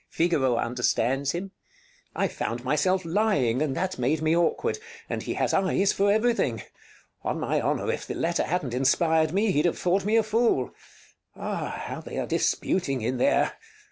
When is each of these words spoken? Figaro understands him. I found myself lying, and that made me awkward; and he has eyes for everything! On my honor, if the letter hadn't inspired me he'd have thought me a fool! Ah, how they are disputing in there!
Figaro 0.09 0.55
understands 0.57 1.29
him. 1.33 1.51
I 2.15 2.27
found 2.27 2.65
myself 2.65 3.05
lying, 3.05 3.61
and 3.61 3.77
that 3.77 3.99
made 3.99 4.19
me 4.23 4.35
awkward; 4.35 4.79
and 5.07 5.21
he 5.21 5.35
has 5.35 5.53
eyes 5.53 5.93
for 5.93 6.11
everything! 6.11 6.63
On 7.23 7.39
my 7.39 7.61
honor, 7.61 7.91
if 7.91 8.07
the 8.07 8.15
letter 8.15 8.45
hadn't 8.45 8.73
inspired 8.73 9.31
me 9.31 9.51
he'd 9.51 9.65
have 9.65 9.77
thought 9.77 10.03
me 10.03 10.15
a 10.17 10.23
fool! 10.23 10.73
Ah, 11.35 11.83
how 11.85 12.01
they 12.01 12.17
are 12.17 12.25
disputing 12.25 13.01
in 13.03 13.17
there! 13.19 13.53